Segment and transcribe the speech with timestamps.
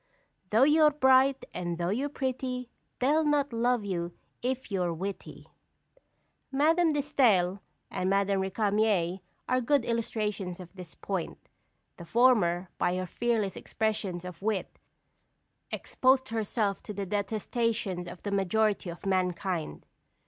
[0.49, 5.45] "Though you're bright, and though you're pretty, They'll not love you if you're witty."
[6.51, 7.59] Madame de Staël
[7.91, 11.47] and Madame Récamier are good illustrations of this point.
[11.97, 14.79] The former, by her fearless expressions of wit,
[15.71, 19.85] exposed herself to the detestation of the majority of mankind.